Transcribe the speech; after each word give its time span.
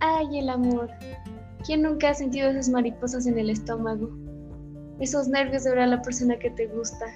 Ay, 0.00 0.38
el 0.38 0.48
amor. 0.48 0.90
¿Quién 1.64 1.82
nunca 1.82 2.10
ha 2.10 2.14
sentido 2.14 2.48
esas 2.48 2.68
mariposas 2.68 3.26
en 3.26 3.38
el 3.38 3.50
estómago? 3.50 4.10
Esos 5.00 5.28
nervios 5.28 5.64
de 5.64 5.70
ver 5.70 5.80
a 5.80 5.86
la 5.86 6.02
persona 6.02 6.38
que 6.38 6.50
te 6.50 6.66
gusta. 6.68 7.06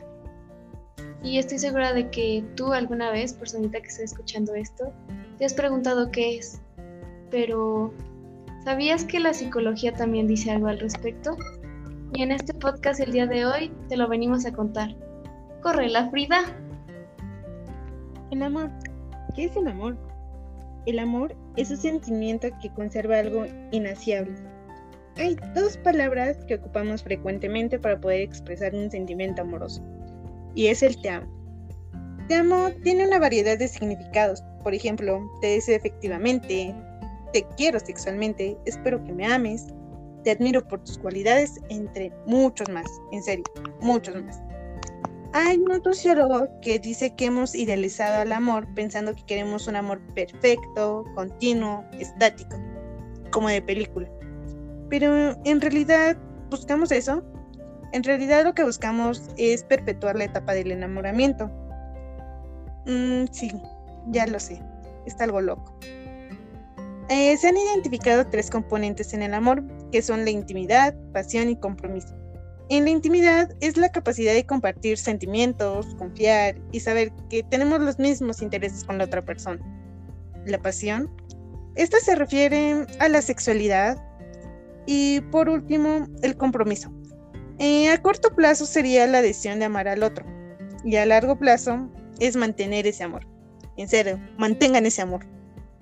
Y 1.22 1.38
estoy 1.38 1.58
segura 1.58 1.92
de 1.92 2.10
que 2.10 2.44
tú 2.56 2.72
alguna 2.72 3.10
vez, 3.10 3.34
personita 3.34 3.80
que 3.80 3.88
está 3.88 4.02
escuchando 4.02 4.54
esto, 4.54 4.92
te 5.38 5.44
has 5.44 5.54
preguntado 5.54 6.10
qué 6.10 6.38
es. 6.38 6.60
Pero, 7.30 7.92
¿sabías 8.64 9.04
que 9.04 9.20
la 9.20 9.34
psicología 9.34 9.92
también 9.92 10.26
dice 10.26 10.50
algo 10.50 10.68
al 10.68 10.80
respecto? 10.80 11.36
Y 12.14 12.22
en 12.22 12.32
este 12.32 12.54
podcast 12.54 13.00
el 13.00 13.12
día 13.12 13.26
de 13.26 13.46
hoy 13.46 13.70
te 13.88 13.96
lo 13.96 14.08
venimos 14.08 14.44
a 14.46 14.52
contar. 14.52 14.96
¡Corre 15.62 15.88
la 15.88 16.10
Frida! 16.10 16.40
El 18.30 18.42
amor. 18.42 18.70
¿Qué 19.36 19.44
es 19.44 19.56
el 19.56 19.68
amor? 19.68 19.96
El 20.86 20.98
amor 20.98 21.36
es 21.56 21.70
un 21.70 21.76
sentimiento 21.76 22.48
que 22.62 22.70
conserva 22.70 23.18
algo 23.18 23.44
inaciable. 23.70 24.34
Hay 25.16 25.36
dos 25.54 25.76
palabras 25.78 26.38
que 26.46 26.54
ocupamos 26.54 27.02
frecuentemente 27.02 27.78
para 27.78 28.00
poder 28.00 28.22
expresar 28.22 28.74
un 28.74 28.90
sentimiento 28.90 29.42
amoroso, 29.42 29.82
y 30.54 30.68
es 30.68 30.82
el 30.82 31.00
te 31.00 31.10
amo. 31.10 31.28
Te 32.28 32.36
amo 32.36 32.70
tiene 32.82 33.06
una 33.06 33.18
variedad 33.18 33.58
de 33.58 33.68
significados. 33.68 34.42
Por 34.62 34.72
ejemplo, 34.72 35.20
te 35.40 35.48
deseo 35.48 35.76
efectivamente, 35.76 36.74
te 37.32 37.46
quiero 37.56 37.80
sexualmente, 37.80 38.56
espero 38.66 39.02
que 39.04 39.12
me 39.12 39.26
ames, 39.26 39.66
te 40.24 40.30
admiro 40.30 40.66
por 40.66 40.82
tus 40.84 40.98
cualidades, 40.98 41.60
entre 41.68 42.12
muchos 42.26 42.68
más, 42.68 42.86
en 43.12 43.22
serio, 43.22 43.44
muchos 43.80 44.22
más. 44.22 44.40
Hay 45.32 45.58
un 45.58 45.82
sociólogo 45.84 46.48
que 46.60 46.80
dice 46.80 47.14
que 47.14 47.26
hemos 47.26 47.54
idealizado 47.54 48.20
al 48.20 48.32
amor 48.32 48.66
pensando 48.74 49.14
que 49.14 49.24
queremos 49.26 49.68
un 49.68 49.76
amor 49.76 50.00
perfecto, 50.14 51.04
continuo, 51.14 51.84
estático, 52.00 52.56
como 53.30 53.48
de 53.48 53.62
película. 53.62 54.10
Pero 54.88 55.36
en 55.44 55.60
realidad, 55.60 56.16
¿buscamos 56.50 56.90
eso? 56.90 57.22
En 57.92 58.02
realidad 58.02 58.44
lo 58.44 58.54
que 58.54 58.64
buscamos 58.64 59.30
es 59.36 59.62
perpetuar 59.62 60.16
la 60.16 60.24
etapa 60.24 60.52
del 60.52 60.72
enamoramiento. 60.72 61.48
Mm, 62.86 63.26
sí, 63.30 63.52
ya 64.08 64.26
lo 64.26 64.40
sé, 64.40 64.60
está 65.06 65.24
algo 65.24 65.40
loco. 65.40 65.78
Eh, 67.08 67.36
se 67.36 67.48
han 67.48 67.56
identificado 67.56 68.26
tres 68.26 68.50
componentes 68.50 69.14
en 69.14 69.22
el 69.22 69.34
amor, 69.34 69.62
que 69.92 70.02
son 70.02 70.24
la 70.24 70.30
intimidad, 70.30 70.94
pasión 71.12 71.48
y 71.50 71.56
compromiso. 71.56 72.19
En 72.70 72.84
la 72.84 72.90
intimidad 72.90 73.52
es 73.60 73.76
la 73.76 73.90
capacidad 73.90 74.32
de 74.32 74.46
compartir 74.46 74.96
sentimientos, 74.96 75.92
confiar 75.96 76.54
y 76.70 76.78
saber 76.78 77.10
que 77.28 77.42
tenemos 77.42 77.80
los 77.80 77.98
mismos 77.98 78.42
intereses 78.42 78.84
con 78.84 78.96
la 78.96 79.04
otra 79.04 79.24
persona. 79.24 79.60
La 80.46 80.56
pasión. 80.56 81.10
Esta 81.74 81.98
se 81.98 82.14
refiere 82.14 82.86
a 83.00 83.08
la 83.08 83.22
sexualidad. 83.22 84.00
Y 84.86 85.20
por 85.32 85.48
último, 85.48 86.06
el 86.22 86.36
compromiso. 86.36 86.92
Eh, 87.58 87.90
a 87.90 88.00
corto 88.00 88.36
plazo 88.36 88.64
sería 88.66 89.04
la 89.08 89.20
decisión 89.20 89.58
de 89.58 89.64
amar 89.64 89.88
al 89.88 90.04
otro. 90.04 90.24
Y 90.84 90.94
a 90.94 91.06
largo 91.06 91.36
plazo 91.36 91.90
es 92.20 92.36
mantener 92.36 92.86
ese 92.86 93.02
amor. 93.02 93.26
En 93.78 93.88
serio, 93.88 94.20
mantengan 94.38 94.86
ese 94.86 95.02
amor. 95.02 95.26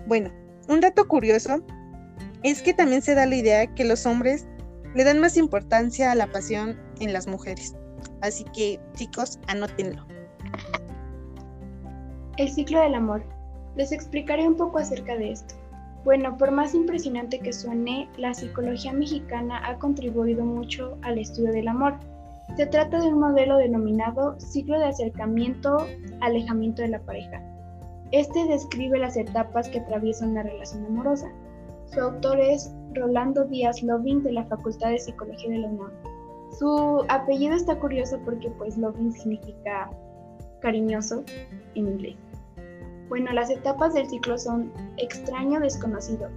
Bueno, 0.06 0.32
un 0.68 0.80
dato 0.80 1.06
curioso 1.06 1.62
es 2.42 2.62
que 2.62 2.72
también 2.72 3.02
se 3.02 3.14
da 3.14 3.26
la 3.26 3.36
idea 3.36 3.74
que 3.74 3.84
los 3.84 4.06
hombres 4.06 4.46
le 4.94 5.04
dan 5.04 5.20
más 5.20 5.36
importancia 5.36 6.10
a 6.12 6.14
la 6.14 6.26
pasión 6.26 6.78
en 7.00 7.12
las 7.12 7.26
mujeres. 7.26 7.76
Así 8.20 8.44
que, 8.54 8.80
chicos, 8.94 9.38
anótenlo. 9.46 10.04
El 12.36 12.48
ciclo 12.48 12.80
del 12.80 12.94
amor. 12.94 13.22
Les 13.76 13.92
explicaré 13.92 14.46
un 14.46 14.56
poco 14.56 14.78
acerca 14.78 15.16
de 15.16 15.32
esto. 15.32 15.54
Bueno, 16.04 16.36
por 16.36 16.50
más 16.50 16.74
impresionante 16.74 17.38
que 17.40 17.52
suene, 17.52 18.08
la 18.16 18.32
psicología 18.32 18.92
mexicana 18.92 19.60
ha 19.68 19.78
contribuido 19.78 20.44
mucho 20.44 20.96
al 21.02 21.18
estudio 21.18 21.52
del 21.52 21.68
amor. 21.68 21.98
Se 22.56 22.66
trata 22.66 23.00
de 23.00 23.08
un 23.08 23.20
modelo 23.20 23.56
denominado 23.56 24.38
ciclo 24.40 24.78
de 24.78 24.86
acercamiento, 24.86 25.86
alejamiento 26.20 26.82
de 26.82 26.88
la 26.88 27.00
pareja. 27.00 27.42
Este 28.10 28.46
describe 28.46 28.98
las 28.98 29.16
etapas 29.16 29.68
que 29.68 29.80
atraviesa 29.80 30.26
una 30.26 30.42
relación 30.42 30.86
amorosa. 30.86 31.28
Su 31.92 32.00
autor 32.00 32.40
es 32.40 32.72
Rolando 32.98 33.44
Díaz 33.44 33.82
Loving 33.82 34.22
de 34.22 34.32
la 34.32 34.44
Facultad 34.44 34.90
de 34.90 34.98
Psicología 34.98 35.50
de 35.50 35.58
la 35.58 35.68
UNAM. 35.68 35.92
Su 36.58 37.04
apellido 37.08 37.54
está 37.54 37.78
curioso 37.78 38.18
porque 38.24 38.50
pues 38.50 38.76
Loving 38.76 39.12
significa 39.12 39.90
cariñoso 40.60 41.24
en 41.74 41.86
inglés. 41.88 42.16
Bueno, 43.08 43.32
las 43.32 43.50
etapas 43.50 43.94
del 43.94 44.08
ciclo 44.08 44.36
son 44.36 44.72
extraño, 44.96 45.60
desconocido. 45.60 46.28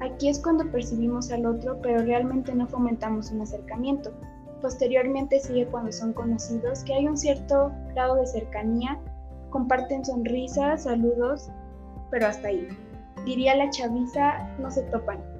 Aquí 0.00 0.28
es 0.28 0.40
cuando 0.40 0.70
percibimos 0.70 1.30
al 1.30 1.46
otro, 1.46 1.80
pero 1.82 2.02
realmente 2.02 2.54
no 2.54 2.66
fomentamos 2.66 3.30
un 3.30 3.42
acercamiento. 3.42 4.12
Posteriormente 4.60 5.38
sigue 5.40 5.66
cuando 5.66 5.92
son 5.92 6.12
conocidos, 6.12 6.82
que 6.84 6.94
hay 6.94 7.06
un 7.06 7.16
cierto 7.16 7.72
grado 7.94 8.16
de 8.16 8.26
cercanía, 8.26 8.98
comparten 9.50 10.04
sonrisas, 10.04 10.84
saludos, 10.84 11.50
pero 12.10 12.26
hasta 12.26 12.48
ahí. 12.48 12.68
Diría 13.24 13.54
la 13.56 13.70
chaviza, 13.70 14.48
no 14.58 14.70
se 14.70 14.82
topan. 14.84 15.35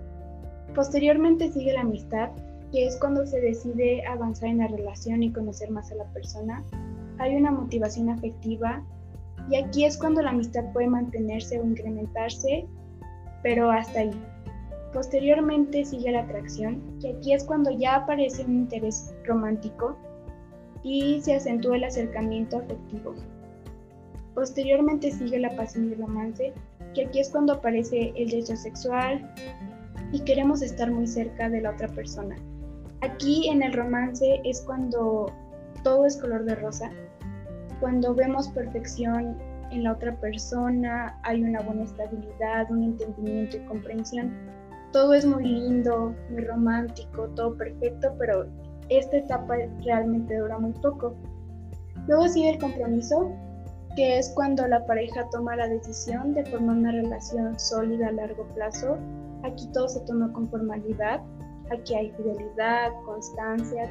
Posteriormente 0.76 1.50
sigue 1.50 1.72
la 1.72 1.80
amistad, 1.80 2.28
que 2.70 2.86
es 2.86 2.98
cuando 2.98 3.24
se 3.24 3.40
decide 3.40 4.06
avanzar 4.06 4.50
en 4.50 4.58
la 4.58 4.68
relación 4.68 5.22
y 5.22 5.32
conocer 5.32 5.70
más 5.70 5.90
a 5.90 5.94
la 5.94 6.04
persona. 6.12 6.62
Hay 7.18 7.34
una 7.34 7.50
motivación 7.50 8.10
afectiva 8.10 8.84
y 9.50 9.56
aquí 9.56 9.86
es 9.86 9.96
cuando 9.96 10.20
la 10.20 10.30
amistad 10.30 10.70
puede 10.74 10.88
mantenerse 10.88 11.58
o 11.58 11.64
incrementarse, 11.64 12.66
pero 13.42 13.70
hasta 13.70 14.00
ahí. 14.00 14.10
Posteriormente 14.92 15.82
sigue 15.86 16.12
la 16.12 16.20
atracción, 16.20 16.82
que 17.00 17.14
aquí 17.14 17.32
es 17.32 17.44
cuando 17.44 17.70
ya 17.70 17.96
aparece 17.96 18.44
un 18.44 18.56
interés 18.56 19.14
romántico 19.24 19.96
y 20.82 21.22
se 21.22 21.36
acentúa 21.36 21.76
el 21.76 21.84
acercamiento 21.84 22.58
afectivo. 22.58 23.14
Posteriormente 24.34 25.10
sigue 25.10 25.38
la 25.38 25.56
pasión 25.56 25.88
y 25.88 25.92
el 25.94 26.00
romance, 26.00 26.52
que 26.94 27.06
aquí 27.06 27.20
es 27.20 27.30
cuando 27.30 27.54
aparece 27.54 28.12
el 28.14 28.28
deseo 28.28 28.56
sexual, 28.56 29.32
y 30.12 30.20
queremos 30.20 30.62
estar 30.62 30.90
muy 30.90 31.06
cerca 31.06 31.48
de 31.48 31.60
la 31.60 31.70
otra 31.70 31.88
persona. 31.88 32.36
Aquí 33.02 33.48
en 33.48 33.62
el 33.62 33.72
romance 33.72 34.40
es 34.44 34.62
cuando 34.62 35.32
todo 35.82 36.06
es 36.06 36.16
color 36.16 36.44
de 36.44 36.54
rosa, 36.54 36.90
cuando 37.80 38.14
vemos 38.14 38.48
perfección 38.48 39.36
en 39.70 39.84
la 39.84 39.92
otra 39.92 40.18
persona, 40.20 41.18
hay 41.24 41.42
una 41.42 41.60
buena 41.60 41.84
estabilidad, 41.84 42.70
un 42.70 42.84
entendimiento 42.84 43.56
y 43.56 43.60
comprensión. 43.66 44.32
Todo 44.92 45.12
es 45.12 45.26
muy 45.26 45.44
lindo, 45.44 46.14
muy 46.30 46.44
romántico, 46.44 47.28
todo 47.34 47.56
perfecto, 47.56 48.14
pero 48.18 48.46
esta 48.88 49.18
etapa 49.18 49.56
realmente 49.84 50.36
dura 50.36 50.58
muy 50.58 50.72
poco. 50.72 51.14
Luego 52.06 52.28
sigue 52.28 52.50
el 52.50 52.58
compromiso, 52.58 53.30
que 53.96 54.18
es 54.18 54.30
cuando 54.30 54.66
la 54.66 54.86
pareja 54.86 55.28
toma 55.30 55.56
la 55.56 55.68
decisión 55.68 56.34
de 56.34 56.44
formar 56.44 56.76
una 56.76 56.92
relación 56.92 57.58
sólida 57.58 58.08
a 58.08 58.12
largo 58.12 58.46
plazo 58.54 58.96
Aquí 59.46 59.68
todo 59.72 59.88
se 59.88 60.00
toma 60.00 60.32
con 60.32 60.48
formalidad, 60.48 61.20
aquí 61.70 61.94
hay 61.94 62.10
fidelidad, 62.10 62.90
constancia, 63.04 63.88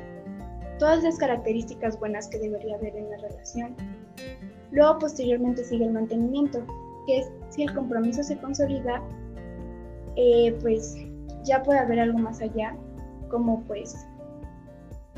todas 0.80 1.02
las 1.04 1.18
características 1.18 1.98
buenas 1.98 2.28
que 2.28 2.40
debería 2.40 2.76
haber 2.76 2.94
en 2.96 3.10
la 3.10 3.18
relación. 3.18 3.76
Luego 4.72 5.00
posteriormente 5.00 5.64
sigue 5.64 5.86
el 5.86 5.94
mantenimiento, 5.94 6.60
que 7.08 7.20
es 7.20 7.32
si 7.50 7.64
el 7.64 7.74
compromiso 7.74 8.22
se 8.22 8.38
consolida, 8.38 9.02
eh, 10.18 10.58
pues 10.62 10.98
ya 11.46 11.64
puede 11.64 11.80
haber 11.80 12.02
algo 12.02 12.18
más 12.18 12.42
allá, 12.42 12.76
como 13.30 13.62
pues 13.64 14.06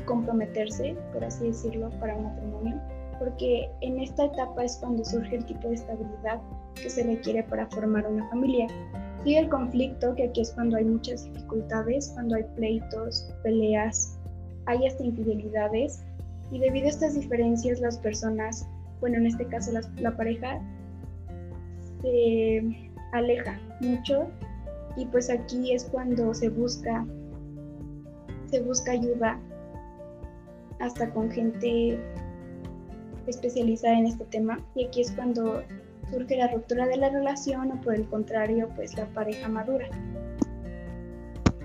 comprometerse, 0.04 0.96
por 1.12 1.24
así 1.24 1.48
decirlo, 1.48 1.90
para 1.98 2.16
un 2.16 2.24
matrimonio, 2.24 2.80
porque 3.18 3.68
en 3.80 3.98
esta 3.98 4.26
etapa 4.26 4.62
es 4.62 4.76
cuando 4.76 5.04
surge 5.04 5.34
el 5.36 5.44
tipo 5.46 5.68
de 5.68 5.74
estabilidad 5.74 6.40
que 6.76 6.88
se 6.88 7.02
requiere 7.02 7.42
para 7.42 7.66
formar 7.66 8.06
una 8.06 8.28
familia. 8.28 8.68
Sigue 9.24 9.40
el 9.40 9.48
conflicto, 9.48 10.14
que 10.14 10.24
aquí 10.24 10.40
es 10.40 10.52
cuando 10.52 10.76
hay 10.76 10.84
muchas 10.84 11.24
dificultades, 11.24 12.10
cuando 12.14 12.36
hay 12.36 12.44
pleitos, 12.56 13.32
peleas, 13.42 14.18
hay 14.66 14.86
hasta 14.86 15.04
infidelidades. 15.04 16.04
Y 16.50 16.60
debido 16.60 16.86
a 16.86 16.90
estas 16.90 17.14
diferencias, 17.14 17.80
las 17.80 17.98
personas, 17.98 18.66
bueno, 19.00 19.16
en 19.16 19.26
este 19.26 19.46
caso 19.46 19.72
la, 19.72 19.82
la 19.96 20.16
pareja, 20.16 20.60
se 22.02 22.90
aleja 23.12 23.58
mucho 23.80 24.28
y 24.96 25.06
pues 25.06 25.30
aquí 25.30 25.72
es 25.72 25.84
cuando 25.84 26.34
se 26.34 26.48
busca 26.48 27.06
se 28.50 28.62
busca 28.62 28.92
ayuda 28.92 29.38
hasta 30.80 31.10
con 31.10 31.30
gente 31.30 31.98
especializada 33.26 33.98
en 33.98 34.06
este 34.06 34.24
tema 34.26 34.58
y 34.74 34.86
aquí 34.86 35.02
es 35.02 35.12
cuando 35.12 35.62
surge 36.10 36.36
la 36.36 36.48
ruptura 36.48 36.86
de 36.86 36.96
la 36.96 37.10
relación 37.10 37.72
o 37.72 37.80
por 37.80 37.94
el 37.94 38.06
contrario, 38.08 38.68
pues 38.76 38.96
la 38.96 39.06
pareja 39.06 39.48
madura. 39.48 39.88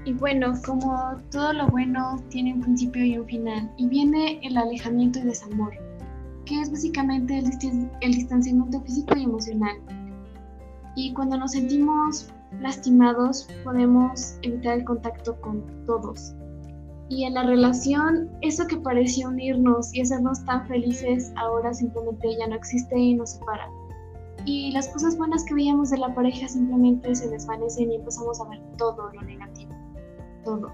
Y 0.06 0.14
bueno, 0.14 0.54
como 0.66 1.22
todo 1.32 1.54
lo 1.54 1.68
bueno 1.68 2.22
tiene 2.30 2.54
un 2.54 2.62
principio 2.62 3.06
y 3.06 3.18
un 3.18 3.26
final, 3.26 3.72
y 3.78 3.88
viene 3.88 4.40
el 4.44 4.58
alejamiento 4.58 5.20
y 5.20 5.24
desamor, 5.24 5.74
que 6.46 6.60
es 6.60 6.70
básicamente 6.70 7.38
el, 7.38 7.46
el 8.02 8.14
distanciamiento 8.14 8.82
físico 8.82 9.16
y 9.16 9.24
emocional. 9.24 9.78
Y 10.96 11.14
cuando 11.14 11.38
nos 11.38 11.54
sentimos 11.54 12.30
lastimados, 12.60 13.48
podemos 13.64 14.38
evitar 14.42 14.80
el 14.80 14.84
contacto 14.84 15.40
con 15.40 15.64
todos. 15.86 16.36
Y 17.10 17.26
en 17.26 17.36
la 17.36 17.44
relación, 17.44 18.30
eso 18.42 18.68
que 18.68 18.78
parecía 18.78 19.28
unirnos 19.28 19.94
y 19.94 20.02
hacernos 20.02 20.44
tan 20.46 20.68
felices, 20.68 21.32
ahora 21.38 21.74
simplemente 21.74 22.28
ya 22.38 22.48
no 22.48 22.56
existe 22.56 22.98
y 22.98 23.14
nos 23.16 23.32
separa. 23.32 23.70
Y 24.46 24.72
las 24.72 24.90
cosas 24.90 25.18
buenas 25.18 25.46
que 25.46 25.54
veíamos 25.54 25.90
de 25.90 25.98
la 25.98 26.14
pareja 26.14 26.48
simplemente 26.48 27.16
se 27.16 27.30
desvanecen 27.30 27.92
y 27.92 27.96
empezamos 27.96 28.42
a 28.42 28.50
ver 28.50 28.62
todo 28.78 29.10
lo 29.14 29.22
negativo. 29.22 29.74
Todo. 30.44 30.72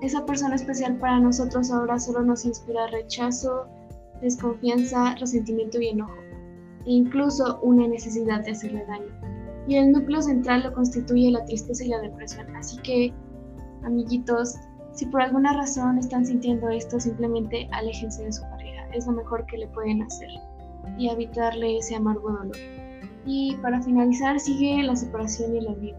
Esa 0.00 0.26
persona 0.26 0.56
especial 0.56 0.96
para 0.96 1.20
nosotros 1.20 1.70
ahora 1.70 2.00
solo 2.00 2.22
nos 2.22 2.44
inspira 2.44 2.88
rechazo, 2.88 3.66
desconfianza, 4.20 5.14
resentimiento 5.14 5.80
y 5.80 5.88
enojo, 5.88 6.16
e 6.84 6.90
incluso 6.92 7.60
una 7.62 7.86
necesidad 7.86 8.44
de 8.44 8.50
hacerle 8.50 8.84
daño. 8.86 9.12
Y 9.68 9.76
el 9.76 9.92
núcleo 9.92 10.20
central 10.20 10.64
lo 10.64 10.72
constituye 10.72 11.30
la 11.30 11.44
tristeza 11.44 11.84
y 11.84 11.88
la 11.88 12.00
depresión. 12.00 12.54
Así 12.56 12.78
que, 12.78 13.14
amiguitos, 13.84 14.56
si 14.92 15.06
por 15.06 15.22
alguna 15.22 15.52
razón 15.52 15.98
están 15.98 16.26
sintiendo 16.26 16.68
esto, 16.68 16.98
simplemente 16.98 17.68
aléjense 17.70 18.24
de 18.24 18.32
su 18.32 18.42
pareja. 18.42 18.88
Es 18.92 19.06
lo 19.06 19.12
mejor 19.12 19.46
que 19.46 19.58
le 19.58 19.68
pueden 19.68 20.02
hacer 20.02 20.28
y 20.98 21.08
evitarle 21.08 21.78
ese 21.78 21.96
amargo 21.96 22.30
dolor. 22.30 22.56
Y 23.24 23.56
para 23.62 23.82
finalizar, 23.82 24.38
sigue 24.40 24.82
la 24.82 24.96
separación 24.96 25.54
y 25.54 25.58
el 25.58 25.68
olvido, 25.68 25.98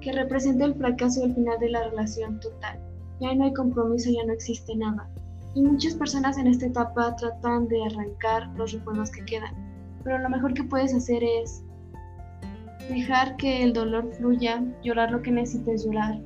que 0.00 0.12
representa 0.12 0.64
el 0.64 0.74
fracaso 0.74 1.26
y 1.26 1.32
final 1.32 1.58
de 1.60 1.70
la 1.70 1.88
relación 1.88 2.40
total. 2.40 2.78
Ya 3.20 3.34
no 3.34 3.44
hay 3.44 3.52
compromiso, 3.52 4.10
ya 4.10 4.24
no 4.26 4.32
existe 4.32 4.74
nada. 4.74 5.08
Y 5.54 5.62
muchas 5.62 5.94
personas 5.94 6.38
en 6.38 6.46
esta 6.46 6.66
etapa 6.66 7.14
tratan 7.16 7.68
de 7.68 7.84
arrancar 7.84 8.48
los 8.56 8.72
recuerdos 8.72 9.10
que 9.10 9.24
quedan. 9.24 9.54
Pero 10.02 10.18
lo 10.18 10.28
mejor 10.28 10.54
que 10.54 10.64
puedes 10.64 10.94
hacer 10.94 11.22
es 11.22 11.62
dejar 12.88 13.36
que 13.36 13.62
el 13.62 13.72
dolor 13.72 14.12
fluya, 14.14 14.64
llorar 14.82 15.12
lo 15.12 15.22
que 15.22 15.30
necesites 15.30 15.84
llorar 15.84 16.20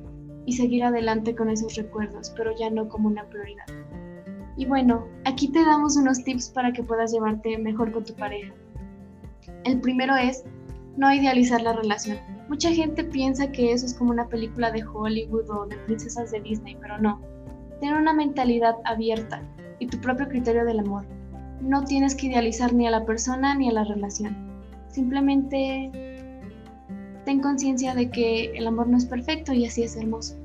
y 0.45 0.53
seguir 0.53 0.83
adelante 0.83 1.35
con 1.35 1.49
esos 1.49 1.75
recuerdos, 1.75 2.33
pero 2.35 2.51
ya 2.57 2.69
no 2.69 2.87
como 2.87 3.09
una 3.09 3.25
prioridad. 3.25 3.65
Y 4.57 4.65
bueno, 4.65 5.05
aquí 5.25 5.49
te 5.49 5.63
damos 5.63 5.95
unos 5.97 6.23
tips 6.23 6.49
para 6.49 6.73
que 6.73 6.83
puedas 6.83 7.13
llevarte 7.13 7.57
mejor 7.59 7.91
con 7.91 8.03
tu 8.03 8.13
pareja. 8.15 8.51
El 9.63 9.79
primero 9.79 10.15
es 10.15 10.43
no 10.97 11.13
idealizar 11.13 11.61
la 11.61 11.73
relación. 11.73 12.17
Mucha 12.49 12.71
gente 12.71 13.03
piensa 13.03 13.51
que 13.51 13.71
eso 13.71 13.85
es 13.85 13.93
como 13.93 14.09
una 14.09 14.27
película 14.27 14.71
de 14.71 14.83
Hollywood 14.83 15.49
o 15.49 15.67
de 15.67 15.77
princesas 15.77 16.31
de 16.31 16.41
Disney, 16.41 16.75
pero 16.81 16.97
no. 16.97 17.21
Ten 17.79 17.93
una 17.93 18.13
mentalidad 18.13 18.75
abierta 18.85 19.43
y 19.79 19.87
tu 19.87 19.99
propio 19.99 20.27
criterio 20.27 20.65
del 20.65 20.79
amor. 20.79 21.05
No 21.61 21.83
tienes 21.83 22.15
que 22.15 22.27
idealizar 22.27 22.73
ni 22.73 22.87
a 22.87 22.91
la 22.91 23.05
persona 23.05 23.53
ni 23.53 23.69
a 23.69 23.73
la 23.73 23.83
relación. 23.83 24.35
Simplemente 24.89 25.91
ten 27.25 27.41
conciencia 27.41 27.93
de 27.93 28.09
que 28.09 28.45
el 28.57 28.65
amor 28.65 28.87
no 28.87 28.97
es 28.97 29.05
perfecto 29.05 29.53
y 29.53 29.65
así 29.65 29.83
es 29.83 29.97
hermoso. 29.97 30.36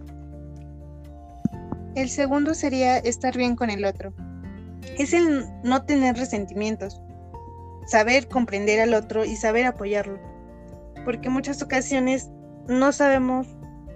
El 1.95 2.09
segundo 2.09 2.55
sería 2.55 2.99
estar 2.99 3.37
bien 3.37 3.55
con 3.55 3.69
el 3.69 3.85
otro. 3.85 4.15
Es 4.99 5.13
el 5.13 5.45
no 5.63 5.85
tener 5.85 6.17
resentimientos, 6.17 7.01
saber 7.87 8.29
comprender 8.29 8.81
al 8.81 8.95
otro 8.95 9.25
y 9.25 9.37
saber 9.37 9.67
apoyarlo. 9.67 10.19
Porque 11.05 11.29
muchas 11.29 11.63
ocasiones 11.63 12.31
no 12.67 12.93
sabemos 12.93 13.47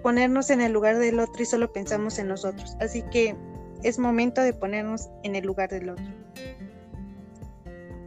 ponernos 0.03 0.51
en 0.51 0.61
el 0.61 0.73
lugar 0.73 0.97
del 0.99 1.19
otro 1.19 1.41
y 1.41 1.45
solo 1.45 1.71
pensamos 1.73 2.19
en 2.19 2.27
nosotros. 2.27 2.77
Así 2.79 3.01
que 3.11 3.35
es 3.83 3.97
momento 3.97 4.41
de 4.41 4.53
ponernos 4.53 5.09
en 5.23 5.35
el 5.35 5.45
lugar 5.45 5.69
del 5.69 5.89
otro. 5.89 6.05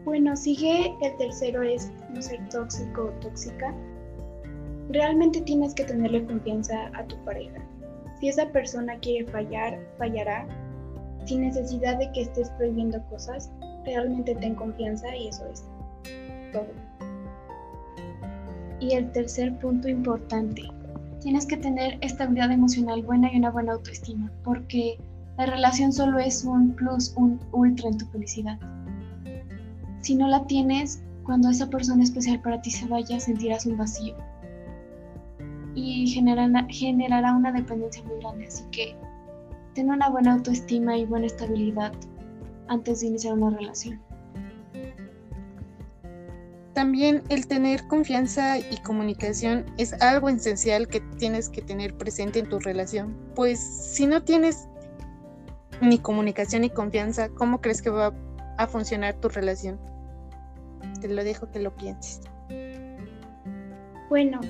Bueno, 0.04 0.36
sigue 0.36 0.94
el 1.02 1.16
tercero 1.18 1.62
es 1.62 1.90
no 2.12 2.22
ser 2.22 2.48
tóxico 2.48 3.06
o 3.06 3.20
tóxica. 3.20 3.74
Realmente 4.90 5.40
tienes 5.42 5.74
que 5.74 5.84
tenerle 5.84 6.24
confianza 6.24 6.90
a 6.94 7.04
tu 7.04 7.16
pareja. 7.24 7.60
Si 8.20 8.28
esa 8.28 8.46
persona 8.50 8.98
quiere 8.98 9.26
fallar, 9.30 9.80
fallará. 9.96 10.46
Sin 11.24 11.40
necesidad 11.40 11.98
de 11.98 12.12
que 12.12 12.22
estés 12.22 12.50
prohibiendo 12.50 13.02
cosas, 13.08 13.50
realmente 13.84 14.34
ten 14.34 14.54
confianza 14.54 15.14
y 15.16 15.28
eso 15.28 15.46
es 15.46 15.64
todo. 16.52 16.68
Y 18.78 18.92
el 18.92 19.10
tercer 19.12 19.58
punto 19.58 19.88
importante, 19.88 20.62
tienes 21.20 21.46
que 21.46 21.56
tener 21.56 21.98
estabilidad 22.02 22.50
emocional 22.50 23.02
buena 23.02 23.32
y 23.32 23.38
una 23.38 23.50
buena 23.50 23.72
autoestima, 23.72 24.30
porque 24.44 24.98
la 25.38 25.46
relación 25.46 25.92
solo 25.92 26.18
es 26.18 26.44
un 26.44 26.74
plus, 26.74 27.14
un 27.16 27.40
ultra 27.52 27.88
en 27.88 27.98
tu 27.98 28.06
felicidad. 28.06 28.58
Si 30.00 30.14
no 30.14 30.28
la 30.28 30.46
tienes, 30.46 31.02
cuando 31.24 31.50
esa 31.50 31.68
persona 31.68 32.02
especial 32.02 32.40
para 32.40 32.60
ti 32.60 32.70
se 32.70 32.86
vaya, 32.86 33.20
sentirás 33.20 33.66
un 33.66 33.76
vacío 33.76 34.16
y 35.74 36.06
generará 36.08 37.34
una 37.34 37.52
dependencia 37.52 38.02
muy 38.04 38.18
grande. 38.20 38.46
Así 38.46 38.64
que 38.70 38.96
ten 39.74 39.90
una 39.90 40.08
buena 40.08 40.34
autoestima 40.34 40.96
y 40.96 41.04
buena 41.04 41.26
estabilidad 41.26 41.92
antes 42.68 43.00
de 43.00 43.08
iniciar 43.08 43.34
una 43.34 43.56
relación. 43.56 44.00
También 46.72 47.22
el 47.28 47.46
tener 47.46 47.86
confianza 47.88 48.58
y 48.58 48.76
comunicación 48.84 49.66
es 49.76 49.92
algo 50.00 50.28
esencial 50.28 50.88
que 50.88 51.00
tienes 51.18 51.48
que 51.48 51.62
tener 51.62 51.96
presente 51.96 52.38
en 52.38 52.48
tu 52.48 52.58
relación. 52.58 53.16
Pues 53.34 53.58
si 53.58 54.06
no 54.06 54.22
tienes 54.22 54.68
ni 55.82 55.98
comunicación 55.98 56.62
ni 56.62 56.70
confianza, 56.70 57.28
¿cómo 57.30 57.60
crees 57.60 57.82
que 57.82 57.90
va 57.90 58.14
a 58.56 58.66
funcionar 58.66 59.14
tu 59.14 59.28
relación? 59.28 59.78
Te 61.00 61.08
lo 61.08 61.24
dejo 61.24 61.50
que 61.50 61.58
lo 61.58 61.74
pienses. 61.74 62.20
Bueno, 64.08 64.40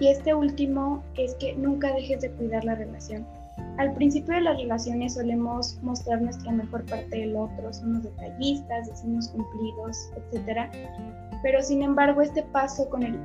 y 0.00 0.08
este 0.08 0.34
último 0.34 1.02
es 1.16 1.34
que 1.36 1.54
nunca 1.54 1.92
dejes 1.94 2.20
de 2.20 2.30
cuidar 2.32 2.64
la 2.64 2.74
relación. 2.74 3.26
Al 3.78 3.94
principio 3.94 4.34
de 4.34 4.40
las 4.40 4.58
relaciones 4.58 5.14
solemos 5.14 5.78
mostrar 5.82 6.20
nuestra 6.20 6.52
mejor 6.52 6.84
parte 6.86 7.18
del 7.18 7.36
otro, 7.36 7.72
somos 7.72 8.02
detallistas, 8.02 8.88
decimos 8.88 9.28
cumplidos, 9.28 10.10
etc. 10.16 10.68
Pero 11.42 11.62
sin 11.62 11.82
embargo, 11.82 12.20
este 12.22 12.42
paso 12.42 12.88
con 12.88 13.02
el, 13.02 13.18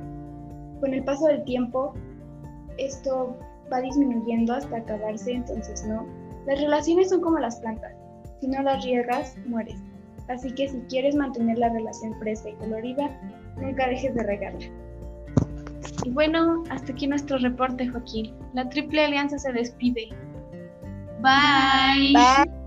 con 0.80 0.94
el 0.94 1.04
paso 1.04 1.26
del 1.26 1.44
tiempo, 1.44 1.94
esto 2.78 3.36
va 3.72 3.80
disminuyendo 3.80 4.54
hasta 4.54 4.76
acabarse, 4.76 5.32
entonces 5.32 5.84
no. 5.86 6.06
Las 6.46 6.60
relaciones 6.60 7.10
son 7.10 7.20
como 7.20 7.38
las 7.38 7.60
plantas, 7.60 7.92
si 8.40 8.48
no 8.48 8.62
las 8.62 8.84
riegas, 8.84 9.36
mueres. 9.46 9.80
Así 10.28 10.52
que 10.54 10.68
si 10.68 10.78
quieres 10.82 11.16
mantener 11.16 11.58
la 11.58 11.70
relación 11.70 12.16
fresca 12.20 12.50
y 12.50 12.54
colorida, 12.54 13.10
nunca 13.56 13.88
dejes 13.88 14.14
de 14.14 14.22
regarla. 14.22 14.66
Y 16.04 16.10
bueno, 16.10 16.64
hasta 16.70 16.92
aquí 16.92 17.06
nuestro 17.06 17.38
reporte, 17.38 17.88
Joaquín. 17.88 18.34
La 18.54 18.68
Triple 18.68 19.04
Alianza 19.04 19.38
se 19.38 19.52
despide. 19.52 20.08
Bye. 21.20 22.59